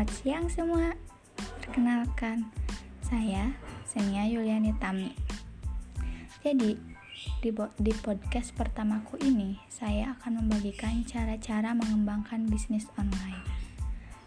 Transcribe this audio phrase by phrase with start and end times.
[0.00, 0.96] selamat siang semua.
[1.60, 2.48] Perkenalkan,
[3.04, 3.52] saya
[3.84, 5.12] Senia Yuliani Tami.
[6.40, 6.72] Jadi,
[7.44, 13.44] di, di podcast pertamaku ini, saya akan membagikan cara-cara mengembangkan bisnis online.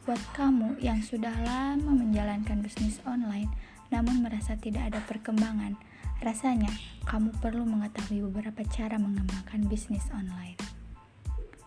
[0.06, 3.50] Buat kamu yang sudah lama menjalankan bisnis online,
[3.90, 5.74] namun merasa tidak ada perkembangan,
[6.22, 6.70] rasanya
[7.10, 10.63] kamu perlu mengetahui beberapa cara mengembangkan bisnis online.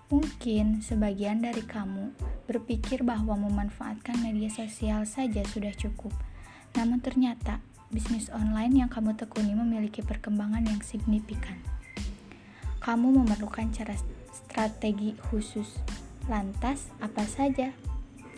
[0.06, 2.14] Mungkin sebagian dari kamu
[2.46, 6.14] berpikir bahwa memanfaatkan media sosial saja sudah cukup.
[6.78, 7.58] Namun ternyata
[7.90, 11.58] bisnis online yang kamu tekuni memiliki perkembangan yang signifikan.
[12.78, 13.98] Kamu memerlukan cara
[14.30, 15.74] strategi khusus.
[16.30, 17.74] Lantas, apa saja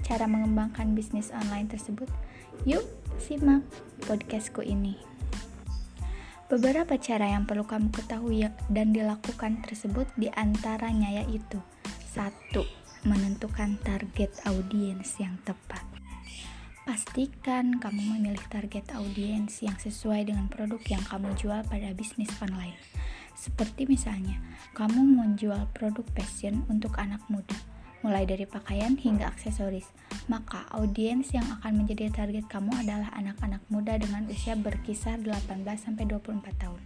[0.09, 2.09] cara mengembangkan bisnis online tersebut?
[2.64, 2.88] Yuk,
[3.20, 3.60] simak
[4.09, 4.96] podcastku ini.
[6.48, 11.60] Beberapa cara yang perlu kamu ketahui dan dilakukan tersebut di antaranya yaitu
[12.09, 12.65] satu,
[13.05, 15.85] menentukan target audiens yang tepat.
[16.88, 22.80] Pastikan kamu memilih target audiens yang sesuai dengan produk yang kamu jual pada bisnis online.
[23.37, 24.40] Seperti misalnya,
[24.73, 27.60] kamu menjual produk fashion untuk anak muda,
[28.02, 29.91] mulai dari pakaian hingga aksesoris.
[30.30, 36.82] Maka audiens yang akan menjadi target kamu adalah anak-anak muda dengan usia berkisar 18-24 tahun.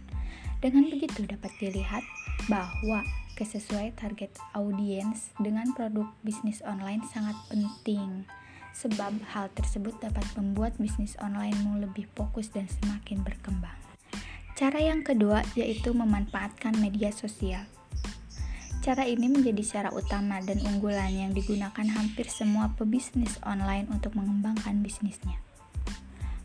[0.63, 2.03] Dengan begitu dapat dilihat
[2.47, 3.03] bahwa
[3.35, 8.23] kesesuaian target audiens dengan produk bisnis online sangat penting
[8.73, 13.77] sebab hal tersebut dapat membuat bisnis onlinemu lebih fokus dan semakin berkembang.
[14.57, 17.65] Cara yang kedua yaitu memanfaatkan media sosial.
[18.83, 24.83] Cara ini menjadi cara utama dan unggulan yang digunakan hampir semua pebisnis online untuk mengembangkan
[24.83, 25.39] bisnisnya.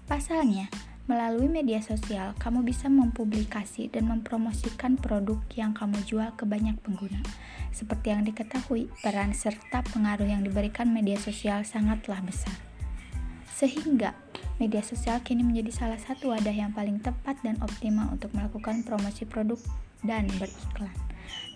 [0.06, 0.70] Pasalnya,
[1.09, 7.25] Melalui media sosial, kamu bisa mempublikasi dan mempromosikan produk yang kamu jual ke banyak pengguna.
[7.72, 12.53] Seperti yang diketahui, peran serta pengaruh yang diberikan media sosial sangatlah besar.
[13.56, 14.12] Sehingga,
[14.60, 19.25] media sosial kini menjadi salah satu wadah yang paling tepat dan optimal untuk melakukan promosi
[19.25, 19.56] produk
[20.04, 20.93] dan beriklan.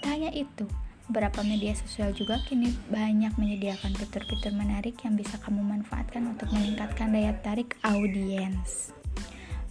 [0.03, 0.67] Tak hanya itu,
[1.11, 7.13] beberapa media sosial juga kini banyak menyediakan fitur-fitur menarik yang bisa kamu manfaatkan untuk meningkatkan
[7.13, 8.97] daya tarik audiens.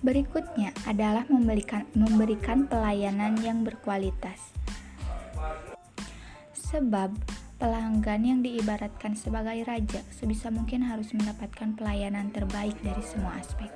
[0.02, 4.54] Berikutnya adalah memberikan, memberikan pelayanan yang berkualitas.
[6.58, 7.14] Sebab
[7.62, 13.70] pelanggan yang diibaratkan sebagai raja sebisa mungkin harus mendapatkan pelayanan terbaik dari semua aspek.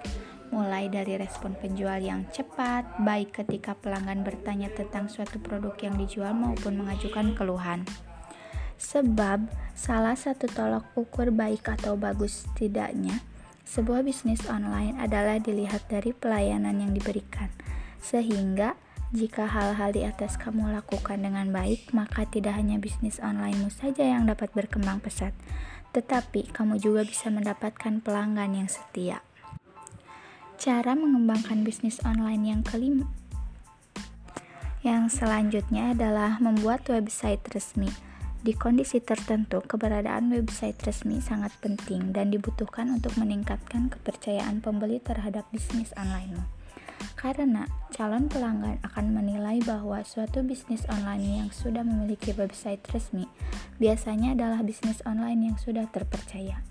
[0.53, 6.33] Mulai dari respon penjual yang cepat, baik ketika pelanggan bertanya tentang suatu produk yang dijual
[6.37, 7.85] maupun mengajukan keluhan.
[8.75, 13.23] Sebab salah satu tolak ukur baik atau bagus tidaknya
[13.65, 17.49] sebuah bisnis online adalah dilihat dari pelayanan yang diberikan,
[17.97, 18.77] sehingga
[19.09, 24.29] jika hal-hal di atas kamu lakukan dengan baik, maka tidak hanya bisnis onlinemu saja yang
[24.29, 25.33] dapat berkembang pesat,
[25.97, 29.25] tetapi kamu juga bisa mendapatkan pelanggan yang setia.
[30.65, 33.05] Cara mengembangkan bisnis online yang kelima
[34.81, 37.93] yang selanjutnya adalah membuat website resmi.
[38.41, 45.45] Di kondisi tertentu, keberadaan website resmi sangat penting dan dibutuhkan untuk meningkatkan kepercayaan pembeli terhadap
[45.53, 46.49] bisnis online.
[47.13, 53.29] Karena calon pelanggan akan menilai bahwa suatu bisnis online yang sudah memiliki website resmi
[53.77, 56.65] biasanya adalah bisnis online yang sudah terpercaya.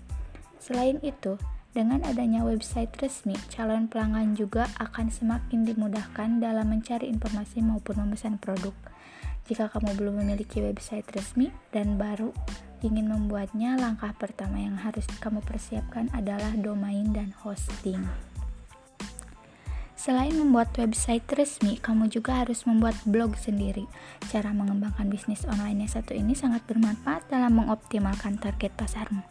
[0.59, 1.39] Selain itu,
[1.75, 8.39] dengan adanya website resmi, calon pelanggan juga akan semakin dimudahkan dalam mencari informasi maupun memesan
[8.39, 8.71] produk.
[9.51, 12.31] Jika kamu belum memiliki website resmi dan baru
[12.79, 17.99] ingin membuatnya, langkah pertama yang harus kamu persiapkan adalah domain dan hosting.
[19.99, 23.83] Selain membuat website resmi, kamu juga harus membuat blog sendiri.
[24.31, 29.25] Cara mengembangkan bisnis online yang satu ini sangat bermanfaat dalam mengoptimalkan target pasarmu.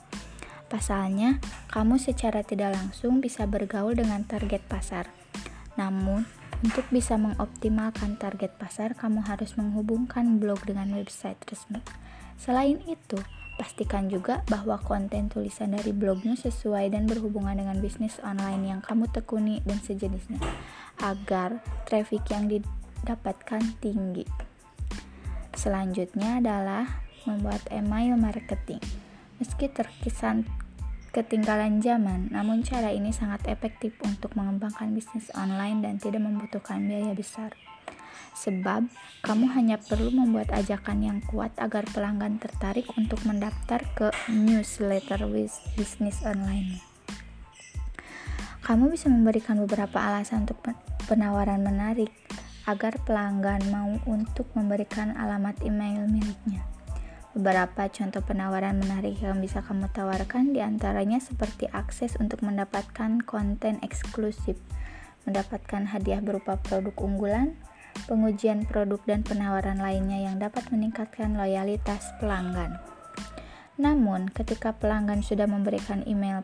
[0.69, 1.39] Pasalnya,
[1.71, 5.13] kamu secara tidak langsung bisa bergaul dengan target pasar.
[5.77, 6.25] Namun,
[6.65, 11.85] untuk bisa mengoptimalkan target pasar, kamu harus menghubungkan blog dengan website resmi.
[12.41, 13.21] Selain itu,
[13.61, 19.07] pastikan juga bahwa konten tulisan dari blogmu sesuai dan berhubungan dengan bisnis online yang kamu
[19.13, 20.41] tekuni dan sejenisnya,
[21.05, 24.25] agar traffic yang didapatkan tinggi.
[25.55, 28.83] Selanjutnya adalah membuat email marketing.
[29.43, 30.47] Meski terkesan
[31.15, 37.15] ketinggalan zaman, namun cara ini sangat efektif untuk mengembangkan bisnis online dan tidak membutuhkan biaya
[37.15, 37.55] besar.
[38.35, 38.91] Sebab,
[39.23, 45.23] kamu hanya perlu membuat ajakan yang kuat agar pelanggan tertarik untuk mendaftar ke newsletter
[45.79, 46.83] bisnis online.
[48.67, 50.59] Kamu bisa memberikan beberapa alasan untuk
[51.07, 52.11] penawaran menarik
[52.67, 56.74] agar pelanggan mau untuk memberikan alamat email miliknya.
[57.35, 63.83] Beberapa contoh penawaran menarik yang bisa kamu tawarkan di antaranya seperti akses untuk mendapatkan konten
[63.83, 64.55] eksklusif,
[65.27, 67.59] mendapatkan hadiah berupa produk unggulan,
[68.07, 72.79] pengujian produk dan penawaran lainnya yang dapat meningkatkan loyalitas pelanggan.
[73.83, 76.39] Namun, ketika pelanggan sudah memberikan email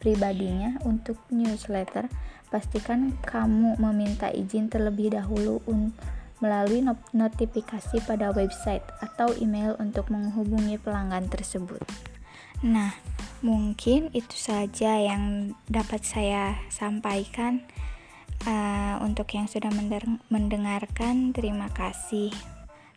[0.00, 2.08] pribadinya untuk newsletter,
[2.48, 10.80] pastikan kamu meminta izin terlebih dahulu untuk melalui notifikasi pada website atau email untuk menghubungi
[10.80, 11.84] pelanggan tersebut.
[12.60, 12.92] Nah,
[13.40, 17.64] mungkin itu saja yang dapat saya sampaikan.
[18.48, 19.68] Uh, untuk yang sudah
[20.32, 22.32] mendengarkan, terima kasih.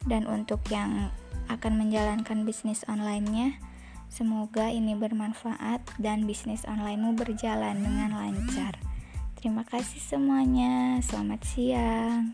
[0.07, 1.11] Dan untuk yang
[1.51, 3.59] akan menjalankan bisnis online-nya,
[4.07, 8.79] semoga ini bermanfaat dan bisnis onlinemu berjalan dengan lancar.
[9.35, 11.03] Terima kasih semuanya.
[11.03, 12.31] Selamat siang.